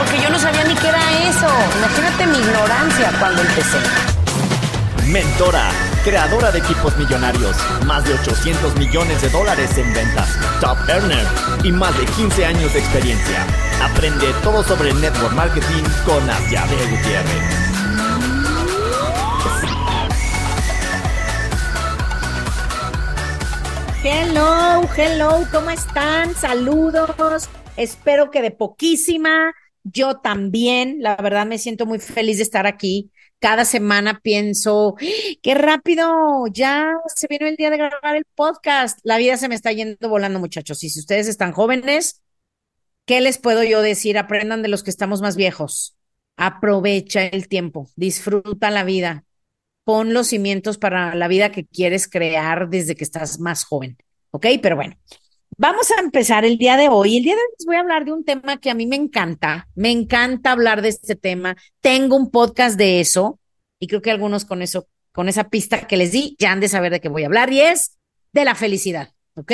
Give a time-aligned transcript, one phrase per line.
[0.00, 1.46] porque yo no sabía ni qué era eso.
[1.76, 3.78] Imagínate mi ignorancia cuando empecé.
[5.08, 5.70] Mentora,
[6.04, 7.54] creadora de equipos millonarios,
[7.84, 11.26] más de 800 millones de dólares en ventas, top earner
[11.64, 13.44] y más de 15 años de experiencia.
[13.82, 17.70] Aprende todo sobre network marketing con Asiade Gutiérrez.
[24.02, 26.34] Hello, hello, ¿cómo están?
[26.34, 27.50] Saludos.
[27.76, 29.52] Espero que de poquísima.
[29.82, 34.96] Yo también, la verdad me siento muy feliz de estar aquí cada semana pienso,
[35.42, 38.98] qué rápido, ya se vino el día de grabar el podcast.
[39.02, 40.84] La vida se me está yendo volando, muchachos.
[40.84, 42.22] Y si ustedes están jóvenes,
[43.06, 44.18] ¿qué les puedo yo decir?
[44.18, 45.96] Aprendan de los que estamos más viejos.
[46.36, 49.24] Aprovecha el tiempo, disfruta la vida,
[49.84, 53.96] pon los cimientos para la vida que quieres crear desde que estás más joven.
[54.32, 54.46] ¿Ok?
[54.62, 54.96] Pero bueno,
[55.56, 57.18] Vamos a empezar el día de hoy.
[57.18, 58.96] El día de hoy les voy a hablar de un tema que a mí me
[58.96, 59.68] encanta.
[59.74, 61.56] Me encanta hablar de este tema.
[61.80, 63.38] Tengo un podcast de eso
[63.78, 66.68] y creo que algunos con eso, con esa pista que les di, ya han de
[66.68, 67.98] saber de qué voy a hablar y es
[68.32, 69.12] de la felicidad.
[69.34, 69.52] ¿Ok?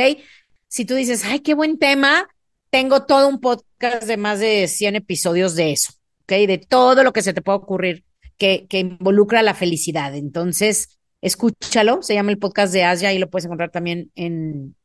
[0.68, 2.28] Si tú dices, ay, qué buen tema,
[2.70, 5.92] tengo todo un podcast de más de 100 episodios de eso.
[6.22, 6.32] ¿Ok?
[6.46, 8.04] De todo lo que se te puede ocurrir
[8.38, 10.14] que, que involucra la felicidad.
[10.14, 12.02] Entonces, escúchalo.
[12.02, 14.76] Se llama el podcast de Asia y lo puedes encontrar también en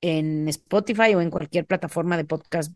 [0.00, 2.72] en Spotify o en cualquier plataforma de podcast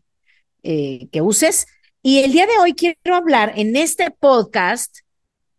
[0.63, 1.67] eh, que uses.
[2.01, 4.99] Y el día de hoy quiero hablar en este podcast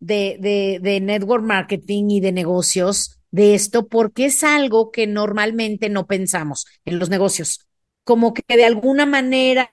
[0.00, 5.88] de, de, de network marketing y de negocios de esto porque es algo que normalmente
[5.88, 7.66] no pensamos en los negocios.
[8.04, 9.68] Como que de alguna manera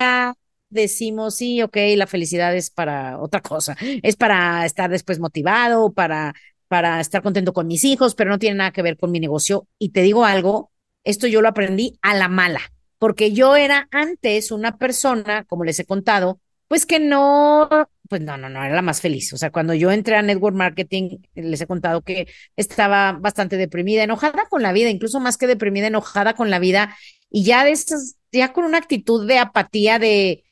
[0.70, 6.34] decimos, sí, ok, la felicidad es para otra cosa, es para estar después motivado, para,
[6.68, 9.68] para estar contento con mis hijos, pero no tiene nada que ver con mi negocio.
[9.78, 10.73] Y te digo algo,
[11.04, 12.62] esto yo lo aprendí a la mala,
[12.98, 17.70] porque yo era antes una persona, como les he contado, pues que no,
[18.10, 19.32] pues no, no, no, era la más feliz.
[19.34, 24.04] O sea, cuando yo entré a Network Marketing, les he contado que estaba bastante deprimida,
[24.04, 26.96] enojada con la vida, incluso más que deprimida, enojada con la vida,
[27.30, 30.44] y ya de esas, ya con una actitud de apatía de,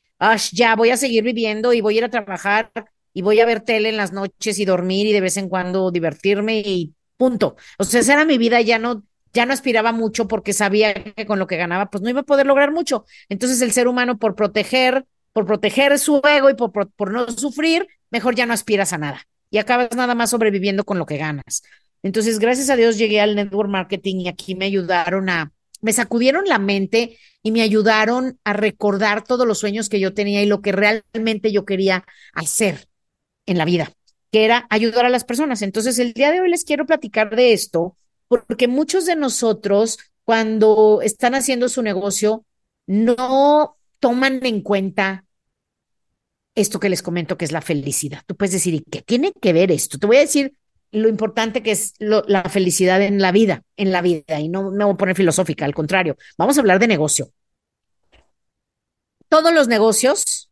[0.52, 2.70] ya voy a seguir viviendo y voy a ir a trabajar
[3.14, 5.90] y voy a ver tele en las noches y dormir y de vez en cuando
[5.90, 7.56] divertirme y punto.
[7.78, 11.26] O sea, esa era mi vida, ya no, ya no aspiraba mucho porque sabía que
[11.26, 13.04] con lo que ganaba, pues no iba a poder lograr mucho.
[13.28, 17.86] Entonces el ser humano, por proteger, por proteger su ego y por, por, no sufrir,
[18.10, 21.62] mejor ya no aspiras a nada y acabas nada más sobreviviendo con lo que ganas.
[22.02, 26.44] Entonces, gracias a Dios llegué al network marketing y aquí me ayudaron a, me sacudieron
[26.46, 30.60] la mente y me ayudaron a recordar todos los sueños que yo tenía y lo
[30.62, 32.04] que realmente yo quería
[32.34, 32.88] hacer
[33.46, 33.92] en la vida,
[34.30, 35.62] que era ayudar a las personas.
[35.62, 37.96] Entonces, el día de hoy les quiero platicar de esto
[38.46, 42.44] porque muchos de nosotros cuando están haciendo su negocio
[42.86, 45.24] no toman en cuenta
[46.54, 48.22] esto que les comento que es la felicidad.
[48.26, 49.98] Tú puedes decir, ¿y qué tiene que ver esto?
[49.98, 50.54] Te voy a decir
[50.90, 54.84] lo importante que es la felicidad en la vida, en la vida, y no me
[54.84, 57.30] voy a poner filosófica, al contrario, vamos a hablar de negocio.
[59.28, 60.50] Todos los negocios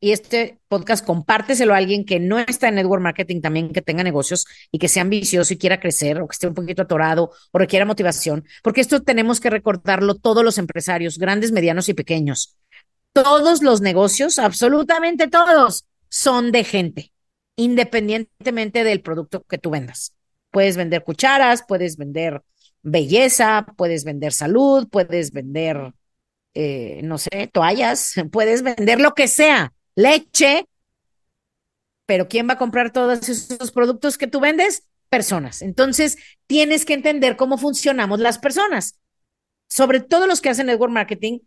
[0.00, 4.04] y este podcast compárteselo a alguien que no está en network marketing también, que tenga
[4.04, 7.58] negocios y que sea ambicioso y quiera crecer o que esté un poquito atorado o
[7.58, 12.56] requiera motivación, porque esto tenemos que recordarlo todos los empresarios, grandes, medianos y pequeños.
[13.12, 17.12] Todos los negocios, absolutamente todos, son de gente,
[17.56, 20.14] independientemente del producto que tú vendas.
[20.50, 22.42] Puedes vender cucharas, puedes vender
[22.82, 25.92] belleza, puedes vender salud, puedes vender,
[26.54, 30.64] eh, no sé, toallas, puedes vender lo que sea leche,
[32.06, 34.84] pero ¿quién va a comprar todos esos productos que tú vendes?
[35.08, 35.60] Personas.
[35.60, 38.98] Entonces, tienes que entender cómo funcionamos las personas.
[39.68, 41.40] Sobre todo los que hacen network marketing,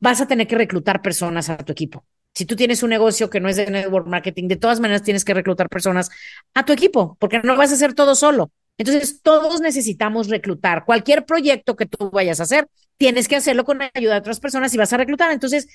[0.00, 2.04] vas a tener que reclutar personas a tu equipo.
[2.34, 5.24] Si tú tienes un negocio que no es de network marketing, de todas maneras tienes
[5.24, 6.10] que reclutar personas
[6.54, 8.50] a tu equipo, porque no vas a hacer todo solo.
[8.78, 10.84] Entonces, todos necesitamos reclutar.
[10.84, 12.66] Cualquier proyecto que tú vayas a hacer,
[12.96, 15.30] tienes que hacerlo con ayuda de otras personas y vas a reclutar.
[15.30, 15.68] Entonces,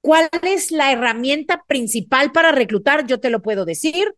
[0.00, 3.06] ¿Cuál es la herramienta principal para reclutar?
[3.06, 4.14] Yo te lo puedo decir.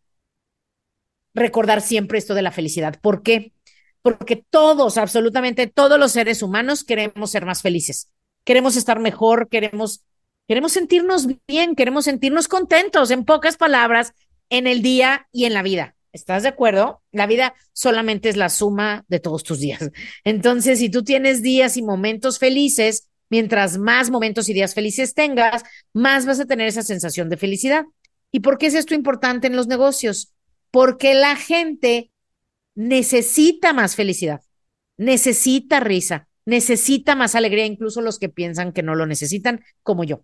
[1.33, 2.99] Recordar siempre esto de la felicidad.
[3.01, 3.53] ¿Por qué?
[4.01, 8.11] Porque todos, absolutamente todos los seres humanos queremos ser más felices.
[8.43, 10.03] Queremos estar mejor, queremos
[10.51, 14.13] Queremos sentirnos bien, queremos sentirnos contentos, en pocas palabras,
[14.49, 15.95] en el día y en la vida.
[16.11, 17.01] ¿Estás de acuerdo?
[17.13, 19.79] La vida solamente es la suma de todos tus días.
[20.25, 25.63] Entonces, si tú tienes días y momentos felices, mientras más momentos y días felices tengas,
[25.93, 27.85] más vas a tener esa sensación de felicidad.
[28.31, 30.33] ¿Y por qué es esto importante en los negocios?
[30.69, 32.11] Porque la gente
[32.75, 34.41] necesita más felicidad,
[34.97, 40.23] necesita risa, necesita más alegría, incluso los que piensan que no lo necesitan, como yo.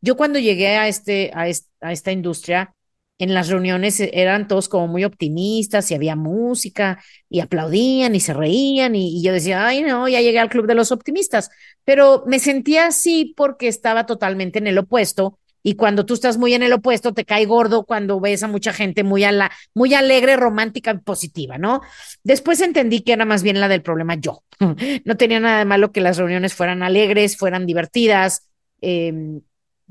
[0.00, 1.46] Yo cuando llegué a, este, a,
[1.80, 2.74] a esta industria,
[3.20, 8.20] en las reuniones e, eran todos como muy optimistas y había música y aplaudían y
[8.20, 11.50] se reían y, yo decía, ay no, ya llegué al club de los optimistas,
[11.84, 16.54] pero me sentía así porque estaba totalmente en el opuesto y cuando tú estás muy
[16.54, 19.92] en el opuesto te cae gordo cuando ves a mucha gente muy, a la, muy
[19.92, 21.82] alegre, romántica positiva, ¿no?
[22.24, 24.42] Después entendí que era más bien la del problema yo.
[25.04, 28.48] No tenía nada de malo que las reuniones fueran alegres, fueran divertidas.
[28.80, 29.40] Eh,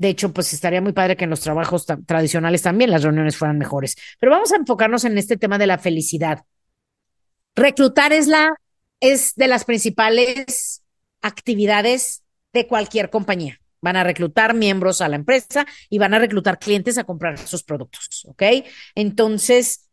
[0.00, 3.58] de hecho, pues estaría muy padre que en los trabajos tradicionales también las reuniones fueran
[3.58, 3.96] mejores.
[4.18, 6.38] Pero vamos a enfocarnos en este tema de la felicidad.
[7.54, 8.54] Reclutar es la
[8.98, 10.82] es de las principales
[11.20, 12.22] actividades
[12.54, 13.60] de cualquier compañía.
[13.82, 17.62] Van a reclutar miembros a la empresa y van a reclutar clientes a comprar sus
[17.62, 18.42] productos, ¿ok?
[18.94, 19.90] Entonces,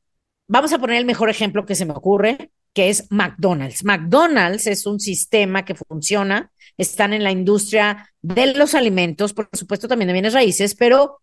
[0.47, 3.83] vamos a poner el mejor ejemplo que se me ocurre, que es McDonald's.
[3.83, 9.87] McDonald's es un sistema que funciona están en la industria de los alimentos, por supuesto
[9.87, 11.19] también de bienes raíces, pero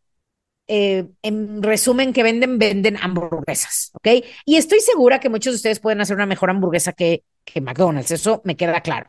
[0.66, 4.24] eh, en resumen que venden, venden hamburguesas, ¿ok?
[4.44, 8.10] Y estoy segura que muchos de ustedes pueden hacer una mejor hamburguesa que, que McDonald's,
[8.10, 9.08] eso me queda claro.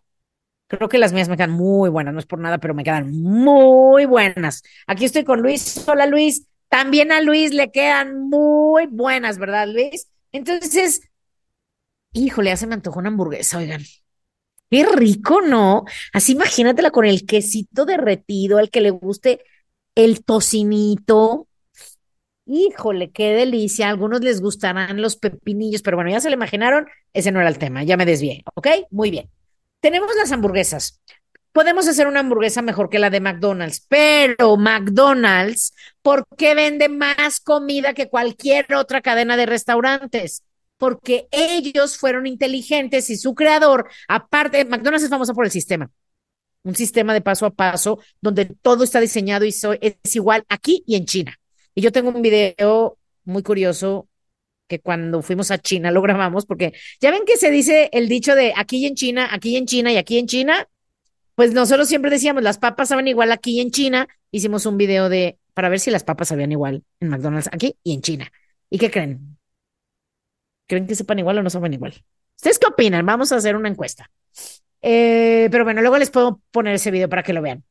[0.68, 3.12] Creo que las mías me quedan muy buenas, no es por nada, pero me quedan
[3.12, 4.62] muy buenas.
[4.86, 5.84] Aquí estoy con Luis.
[5.88, 6.48] Hola Luis.
[6.70, 10.12] También a Luis le quedan muy buenas, ¿verdad, Luis?
[10.32, 11.02] Entonces,
[12.16, 13.82] híjole, ya se me antojó una hamburguesa, oigan.
[14.70, 15.86] Qué rico, ¿no?
[16.14, 19.42] Así imagínatela con el quesito derretido, al que le guste
[19.96, 21.48] el tocinito.
[22.46, 23.88] Híjole, qué delicia.
[23.88, 26.88] A algunos les gustarán los pepinillos, pero bueno, ya se lo imaginaron.
[27.14, 28.68] Ese no era el tema, ya me desvié, ¿ok?
[28.92, 29.30] Muy bien.
[29.80, 31.02] Tenemos las hamburguesas.
[31.52, 37.40] Podemos hacer una hamburguesa mejor que la de McDonald's, pero McDonald's, ¿por qué vende más
[37.40, 40.44] comida que cualquier otra cadena de restaurantes?
[40.78, 45.90] Porque ellos fueron inteligentes y su creador, aparte, McDonald's es famoso por el sistema,
[46.64, 50.96] un sistema de paso a paso donde todo está diseñado y es igual aquí y
[50.96, 51.40] en China.
[51.74, 54.08] Y yo tengo un video muy curioso
[54.68, 58.36] que cuando fuimos a China lo grabamos, porque ya ven que se dice el dicho
[58.36, 60.68] de aquí y en China, aquí y en China y aquí en China.
[61.36, 64.08] Pues nosotros siempre decíamos, las papas saben igual aquí y en China.
[64.32, 67.94] Hicimos un video de para ver si las papas sabían igual en McDonald's aquí y
[67.94, 68.32] en China.
[68.70, 69.35] ¿Y qué creen?
[70.68, 71.94] ¿Creen que sepan igual o no saben igual?
[72.36, 73.06] ¿Ustedes qué opinan?
[73.06, 74.10] Vamos a hacer una encuesta.
[74.82, 77.64] Eh, pero bueno, luego les puedo poner ese video para que lo vean,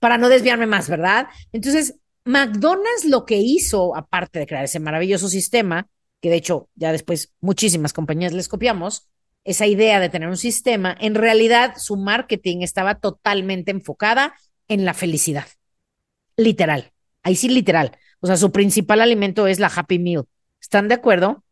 [0.00, 1.28] para no desviarme más, ¿verdad?
[1.52, 5.88] Entonces, McDonald's lo que hizo, aparte de crear ese maravilloso sistema,
[6.20, 9.08] que de hecho ya después muchísimas compañías les copiamos,
[9.44, 14.34] esa idea de tener un sistema, en realidad su marketing estaba totalmente enfocada
[14.66, 15.46] en la felicidad.
[16.36, 16.92] Literal.
[17.22, 17.96] Ahí sí, literal.
[18.20, 20.24] O sea, su principal alimento es la Happy Meal.
[20.60, 21.44] ¿Están de acuerdo?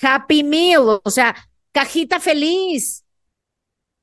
[0.00, 1.34] Happy Meal, o sea,
[1.72, 3.04] cajita feliz,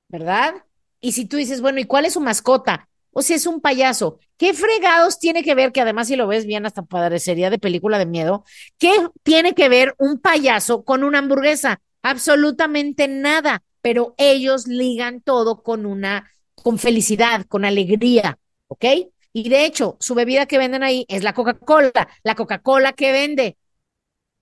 [0.07, 0.53] ¿verdad?
[0.99, 2.87] Y si tú dices, bueno, ¿y cuál es su mascota?
[3.11, 6.45] O si es un payaso, ¿qué fregados tiene que ver, que además si lo ves
[6.45, 8.43] bien hasta padrecería de película de miedo,
[8.79, 11.79] ¿qué tiene que ver un payaso con una hamburguesa?
[12.01, 18.85] Absolutamente nada, pero ellos ligan todo con una, con felicidad, con alegría, ¿ok?
[19.33, 22.07] Y de hecho, su bebida que venden ahí es la Coca-Cola.
[22.23, 23.57] La Coca-Cola que vende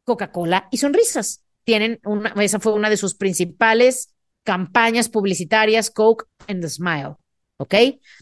[0.03, 1.43] Coca-Cola y sonrisas.
[1.63, 7.15] Tienen una, esa fue una de sus principales campañas publicitarias, Coke and the Smile.
[7.58, 7.75] ¿Ok?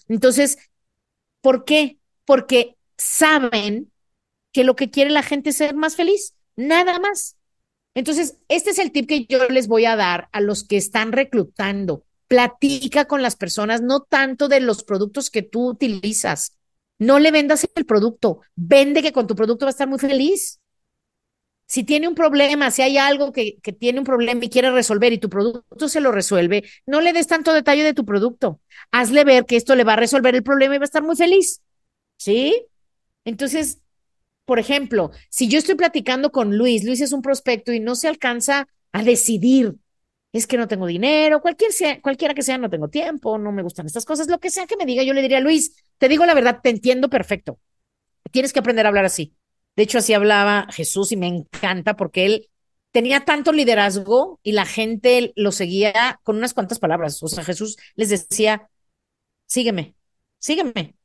[0.08, 0.58] Entonces,
[1.42, 2.00] ¿por qué?
[2.26, 3.92] Porque saben
[4.52, 7.38] que lo que quiere la gente es ser más feliz, nada más.
[7.96, 11.12] Entonces, este es el tip que yo les voy a dar a los que están
[11.12, 12.04] reclutando.
[12.28, 16.56] Platica con las personas, no tanto de los productos que tú utilizas.
[17.00, 20.60] No le vendas el producto, vende que con tu producto va a estar muy feliz.
[21.70, 25.20] Si tiene un problema, si hay algo que, tiene un problema y quiere resolver y
[25.20, 28.60] tu producto se lo resuelve, no le des tanto detalle de tu producto.
[28.92, 31.16] Hazle ver que esto le va a resolver el problema y va a estar muy
[31.16, 31.62] feliz.
[32.18, 32.66] ¿Sí?
[33.24, 33.82] Entonces,
[34.46, 38.08] por ejemplo, si yo estoy platicando con Luis, Luis es un prospecto y no se
[38.08, 39.76] alcanza a decidir,
[40.34, 43.62] es que no tengo dinero, cualquier sea, cualquiera que sea, no tengo tiempo, no me
[43.62, 46.26] gustan estas cosas, lo que sea que me diga, yo le diría, Luis, te digo
[46.26, 47.60] la verdad, te entiendo perfecto.
[48.32, 49.36] Tienes que aprender a hablar así.
[49.80, 52.50] De hecho, así hablaba Jesús y me encanta porque él
[52.92, 57.24] tenía tanto liderazgo y la gente lo seguía con unas cuantas palabras.
[57.24, 58.70] O sea, Jesús les decía,
[59.46, 59.96] sígueme,
[60.38, 60.96] sígueme.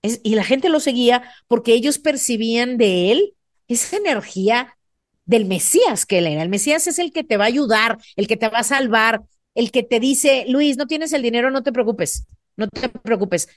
[0.00, 3.34] y la gente lo seguía porque ellos percibían de él
[3.66, 4.78] esa energía
[5.24, 6.44] del Mesías que él era.
[6.44, 9.22] El Mesías es el que te va a ayudar, el que te va a salvar,
[9.56, 13.48] el que te dice, Luis, no tienes el dinero, no te preocupes, no te preocupes.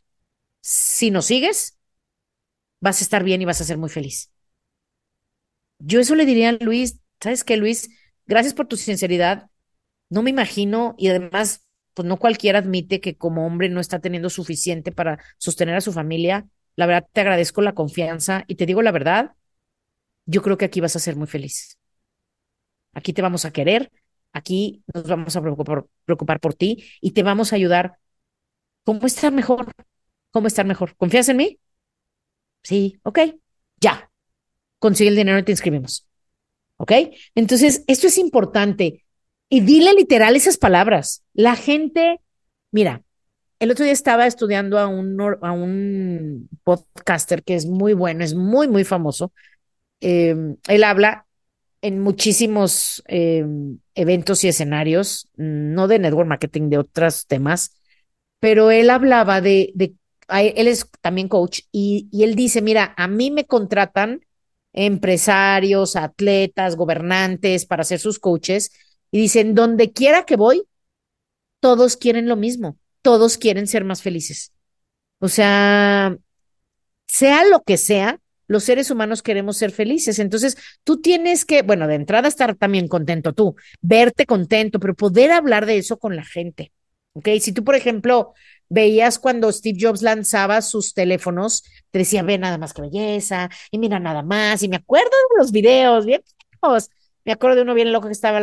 [0.62, 1.75] Si nos sigues,
[2.86, 4.32] vas a estar bien y vas a ser muy feliz.
[5.80, 7.89] Yo eso le diría a Luis, ¿sabes qué, Luis?
[8.25, 9.50] Gracias por tu sinceridad.
[10.10, 14.30] No me imagino y además, pues no cualquiera admite que como hombre no está teniendo
[14.30, 16.48] suficiente para sostener a su familia.
[16.75, 19.36] La verdad, te agradezco la confianza y te digo la verdad,
[20.25, 21.80] yo creo que aquí vas a ser muy feliz.
[22.94, 23.92] Aquí te vamos a querer,
[24.34, 27.98] aquí nos vamos a preocupar, preocupar por ti y te vamos a ayudar.
[28.86, 29.72] ¿Cómo estar mejor?
[30.32, 30.96] ¿Cómo estar mejor?
[30.98, 31.60] ¿Confías en mí?
[32.65, 33.19] Sí, ok,
[33.79, 34.12] ya.
[34.79, 36.07] Consigue el dinero y te inscribimos.
[36.77, 36.91] ¿Ok?
[37.36, 39.05] Entonces, esto es importante.
[39.50, 41.24] Y dile literal esas palabras.
[41.34, 42.22] La gente,
[42.72, 43.03] mira,
[43.60, 48.36] el otro día estaba estudiando a un, a un podcaster que es muy bueno, es
[48.36, 49.34] muy, muy famoso.
[50.01, 51.27] Em, él habla
[51.81, 57.79] en muchísimos em, eventos y escenarios, no de network marketing, de otros temas,
[58.39, 59.95] pero él hablaba de, de
[60.29, 64.25] él es también coach y, y él dice, mira, a mí me contratan
[64.74, 68.72] empresarios, atletas, gobernantes para ser sus coaches
[69.12, 70.63] y dicen, donde quiera que voy,
[71.60, 74.51] todos quieren lo mismo, todos quieren ser más felices.
[75.20, 76.17] O sea,
[77.08, 80.20] sea lo que sea, los seres humanos queremos ser felices.
[80.20, 85.32] Entonces, tú tienes que, bueno, de entrada estar también contento tú, verte contento, pero poder
[85.32, 86.72] hablar de eso con la gente.
[87.15, 87.29] ¿Ok?
[87.39, 88.34] Si tú, por ejemplo,
[88.69, 93.79] veías cuando Steve Jobs lanzaba sus teléfonos, te decía, ve nada más que belleza, y
[93.79, 96.22] mira nada más, y me acuerdo de los videos, bien,
[97.24, 98.39] me acuerdo de uno bien loco que estaba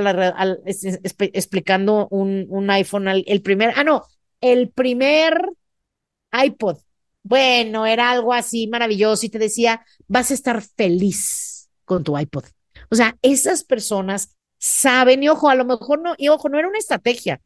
[1.33, 4.05] explicando un, un iPhone, el primer, ah, no,
[4.41, 5.50] el primer
[6.33, 6.79] iPod.
[7.23, 12.45] Bueno, era algo así maravilloso y te decía, vas a estar feliz con tu iPod.
[12.91, 16.69] O sea, esas personas saben, y ojo, a lo mejor no, y ojo, no era
[16.69, 17.41] una estrategia,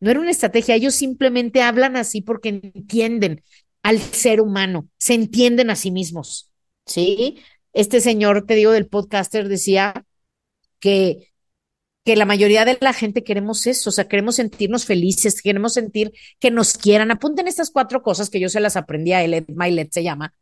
[0.00, 3.42] no era una estrategia, ellos simplemente hablan así porque entienden
[3.82, 6.50] al ser humano, se entienden a sí mismos,
[6.86, 7.38] ¿sí?
[7.72, 10.04] Este señor, te digo, del podcaster decía
[10.80, 11.32] que,
[12.04, 16.12] que la mayoría de la gente queremos eso, o sea, queremos sentirnos felices, queremos sentir
[16.40, 17.10] que nos quieran.
[17.10, 20.34] Apunten estas cuatro cosas que yo se las aprendí a él, Mylet se llama,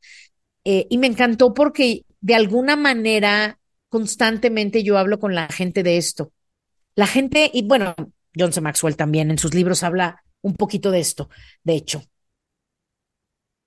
[0.65, 3.59] eh, y me encantó porque de alguna manera
[3.89, 6.33] constantemente yo hablo con la gente de esto.
[6.97, 7.95] La gente, y bueno,
[8.37, 8.61] John C.
[8.61, 11.29] Maxwell también en sus libros habla un poquito de esto,
[11.63, 12.03] de hecho.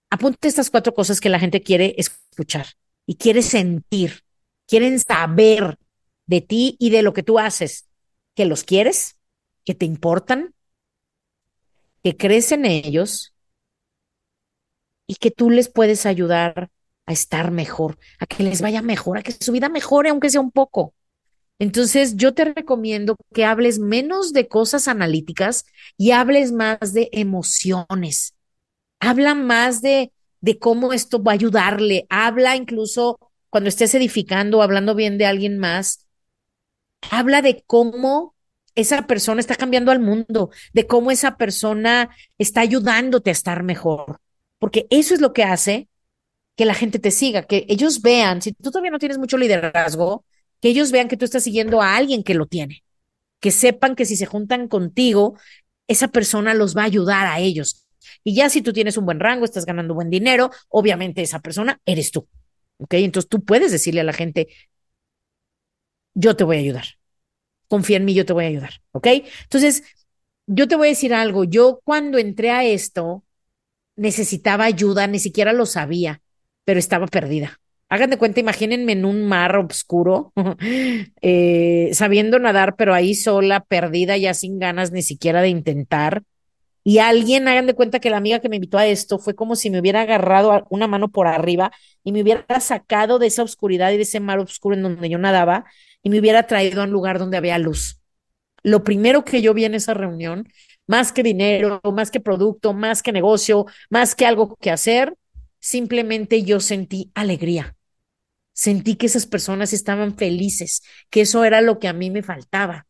[0.09, 2.67] Apunte estas cuatro cosas que la gente quiere escuchar
[3.05, 4.23] y quiere sentir,
[4.67, 5.77] quieren saber
[6.25, 7.87] de ti y de lo que tú haces,
[8.35, 9.17] que los quieres,
[9.65, 10.53] que te importan,
[12.03, 13.33] que crees en ellos
[15.07, 16.69] y que tú les puedes ayudar
[17.05, 20.41] a estar mejor, a que les vaya mejor, a que su vida mejore, aunque sea
[20.41, 20.93] un poco.
[21.59, 25.65] Entonces, yo te recomiendo que hables menos de cosas analíticas
[25.97, 28.33] y hables más de emociones.
[28.99, 30.11] Habla más de,
[30.41, 32.05] de cómo esto va a ayudarle.
[32.09, 36.07] Habla incluso cuando estés edificando, hablando bien de alguien más.
[37.11, 38.35] Habla de cómo
[38.75, 44.21] esa persona está cambiando al mundo, de cómo esa persona está ayudándote a estar mejor.
[44.59, 45.89] Porque eso es lo que hace
[46.55, 50.25] que la gente te siga, que ellos vean, si tú todavía no tienes mucho liderazgo,
[50.61, 52.83] que ellos vean que tú estás siguiendo a alguien que lo tiene,
[53.39, 55.37] que sepan que si se juntan contigo,
[55.87, 57.85] esa persona los va a ayudar a ellos.
[58.23, 61.79] Y ya si tú tienes un buen rango, estás ganando buen dinero, obviamente esa persona
[61.85, 62.27] eres tú.
[62.77, 62.93] ¿Ok?
[62.95, 64.47] Entonces tú puedes decirle a la gente,
[66.13, 66.85] yo te voy a ayudar.
[67.67, 68.81] Confía en mí, yo te voy a ayudar.
[68.91, 69.07] ¿Ok?
[69.43, 69.83] Entonces,
[70.47, 71.43] yo te voy a decir algo.
[71.43, 73.23] Yo cuando entré a esto,
[73.95, 76.21] necesitaba ayuda, ni siquiera lo sabía,
[76.65, 77.59] pero estaba perdida.
[77.91, 80.31] Hagan de cuenta, imagínense en un mar oscuro,
[81.21, 86.21] eh, sabiendo nadar, pero ahí sola, perdida, ya sin ganas ni siquiera de intentar.
[86.83, 89.55] Y alguien, hagan de cuenta que la amiga que me invitó a esto fue como
[89.55, 91.71] si me hubiera agarrado una mano por arriba
[92.03, 95.17] y me hubiera sacado de esa oscuridad y de ese mar oscuro en donde yo
[95.17, 95.65] nadaba
[96.03, 98.01] y me hubiera traído a un lugar donde había luz.
[98.61, 100.47] Lo primero que yo vi en esa reunión,
[100.85, 105.15] más que dinero, más que producto, más que negocio, más que algo que hacer,
[105.59, 107.75] simplemente yo sentí alegría
[108.59, 112.87] sentí que esas personas estaban felices, que eso era lo que a mí me faltaba.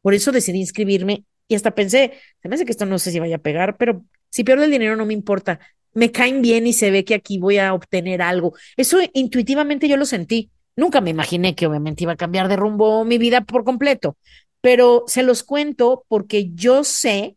[0.00, 3.20] Por eso decidí inscribirme y hasta pensé, se me hace que esto no sé si
[3.20, 5.60] vaya a pegar, pero si pierdo el dinero no me importa.
[5.92, 8.54] Me caen bien y se ve que aquí voy a obtener algo.
[8.78, 10.50] Eso intuitivamente yo lo sentí.
[10.76, 14.16] Nunca me imaginé que obviamente iba a cambiar de rumbo mi vida por completo,
[14.62, 17.36] pero se los cuento porque yo sé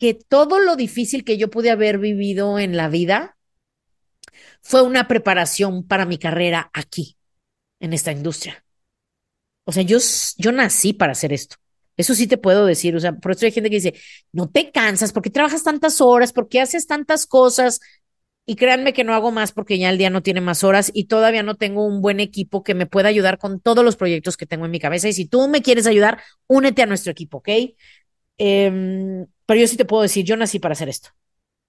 [0.00, 3.36] que todo lo difícil que yo pude haber vivido en la vida,
[4.62, 7.16] fue una preparación para mi carrera aquí,
[7.80, 8.64] en esta industria.
[9.64, 9.98] O sea, yo,
[10.38, 11.56] yo nací para hacer esto.
[11.96, 12.96] Eso sí te puedo decir.
[12.96, 13.94] O sea, por eso hay gente que dice,
[14.32, 16.32] no te cansas, ¿por qué trabajas tantas horas?
[16.32, 17.80] ¿Por qué haces tantas cosas?
[18.46, 21.04] Y créanme que no hago más porque ya el día no tiene más horas y
[21.04, 24.46] todavía no tengo un buen equipo que me pueda ayudar con todos los proyectos que
[24.46, 25.08] tengo en mi cabeza.
[25.08, 27.48] Y si tú me quieres ayudar, únete a nuestro equipo, ¿ok?
[28.38, 31.10] Em, pero yo sí te puedo decir, yo nací para hacer esto.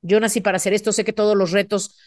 [0.01, 0.93] Yo nací para hacer esto.
[0.93, 1.97] Sé que todos los retos,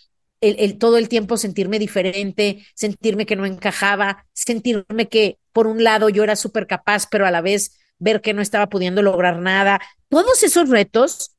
[0.44, 6.08] el, todo el tiempo sentirme diferente, sentirme que no encajaba, sentirme que por un lado
[6.08, 9.80] yo era súper capaz, pero a la vez ver que no estaba pudiendo lograr nada.
[10.08, 11.36] Todos esos retos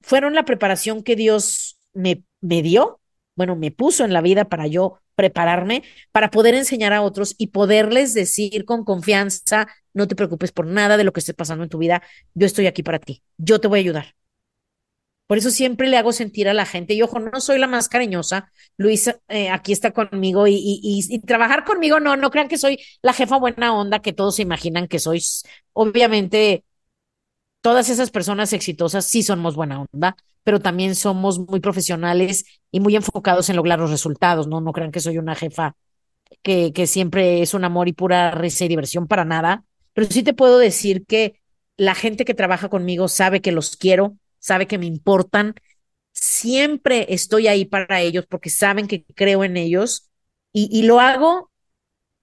[0.00, 3.00] fueron la preparación que Dios me, me dio,
[3.36, 7.48] bueno, me puso en la vida para yo prepararme, para poder enseñar a otros y
[7.48, 11.70] poderles decir con confianza, no te preocupes por nada de lo que esté pasando en
[11.70, 12.02] tu vida,
[12.34, 14.14] yo estoy aquí para ti, yo te voy a ayudar.
[15.32, 17.88] Por eso siempre le hago sentir a la gente, y ojo, no soy la más
[17.88, 23.14] cariñosa, Luis eh, aquí está conmigo y, trabajar conmigo, no, no crean que soy la
[23.14, 25.22] jefa buena onda que todos se imaginan que soy.
[25.72, 26.64] Obviamente,
[27.62, 32.94] todas esas personas exitosas sí somos buena onda, pero también somos muy profesionales y muy
[32.94, 34.60] enfocados en lograr los resultados, ¿no?
[34.60, 35.76] No crean que soy una jefa
[36.42, 40.34] que siempre es un amor y pura risa y diversión para nada, pero sí te
[40.34, 41.40] puedo decir que
[41.78, 45.54] la gente que trabaja conmigo sabe que los quiero, sabe que me importan,
[46.12, 50.10] siempre estoy ahí para ellos porque saben que creo en ellos
[50.52, 51.50] y, y lo hago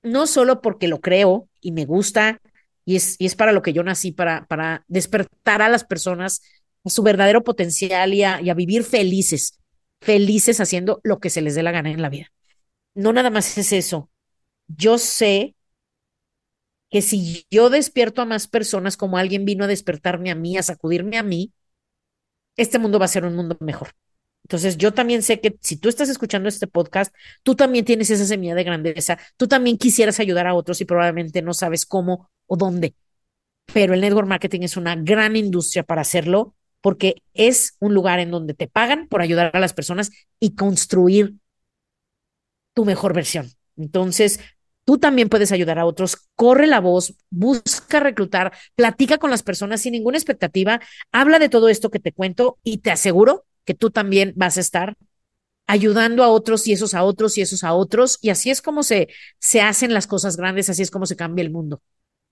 [0.03, 2.41] no solo porque lo creo y me gusta
[2.85, 6.41] y es, y es para lo que yo nací, para, para despertar a las personas
[6.85, 9.59] a su verdadero potencial y a, y a vivir felices,
[10.01, 12.27] felices haciendo lo que se les dé la gana en la vida.
[12.95, 14.11] No nada más es eso.
[14.67, 15.55] Yo sé
[16.89, 20.63] que si yo despierto a más personas como alguien vino a despertarme a mí, a
[20.63, 21.53] sacudirme a mí,
[22.61, 23.89] este mundo va a ser un mundo mejor.
[24.43, 27.13] Entonces, yo también sé que si tú estás escuchando este podcast,
[27.43, 31.41] tú también tienes esa semilla de grandeza, tú también quisieras ayudar a otros y probablemente
[31.41, 32.95] no sabes cómo o dónde.
[33.73, 38.31] Pero el network marketing es una gran industria para hacerlo porque es un lugar en
[38.31, 41.35] donde te pagan por ayudar a las personas y construir
[42.73, 43.51] tu mejor versión.
[43.77, 44.39] Entonces,
[44.89, 49.81] tú también puedes ayudar a otros, corre la voz, busca reclutar, platica con las personas
[49.81, 53.91] sin ninguna expectativa, habla de todo esto que te cuento y te aseguro que tú
[53.91, 54.95] también vas a estar
[55.67, 58.17] ayudando a otros y esos a otros y esos a otros.
[58.23, 61.43] Y así es como se, se hacen las cosas grandes, así es como se cambia
[61.43, 61.83] el mundo.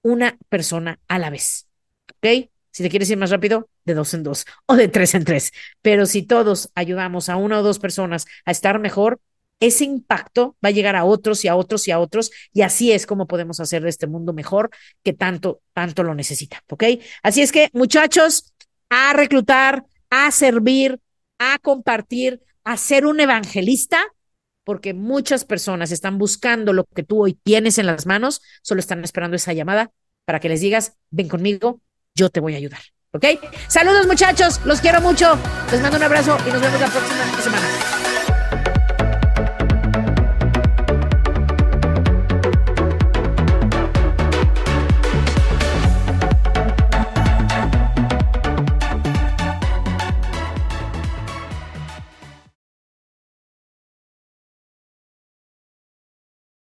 [0.01, 1.67] Una persona a la vez.
[2.09, 2.49] ¿Ok?
[2.71, 5.51] Si te quieres ir más rápido, de dos en dos o de tres en tres.
[5.83, 9.19] Pero si todos ayudamos a una o dos personas a estar mejor,
[9.59, 12.31] ese impacto va a llegar a otros y a otros y a otros.
[12.53, 14.69] Y así es como podemos hacer de este mundo mejor
[15.03, 16.63] que tanto, tanto lo necesita.
[16.69, 16.83] ¿Ok?
[17.23, 18.53] Así es que, muchachos,
[18.89, 20.99] a reclutar, a servir,
[21.39, 23.99] a compartir, a ser un evangelista,
[24.63, 29.03] porque muchas personas están buscando lo que tú hoy tienes en las manos, solo están
[29.03, 29.91] esperando esa llamada
[30.25, 31.81] para que les digas, ven conmigo,
[32.13, 32.81] yo te voy a ayudar.
[33.13, 33.25] ¿Ok?
[33.69, 35.39] Saludos muchachos, los quiero mucho.
[35.71, 37.76] Les mando un abrazo y nos vemos la próxima semana.